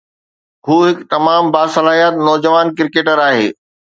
هو 0.65 0.75
هڪ 0.87 0.97
تمام 1.13 1.51
باصلاحيت 1.57 2.15
نوجوان 2.27 2.73
ڪرڪيٽر 2.77 3.25
آهي 3.29 3.47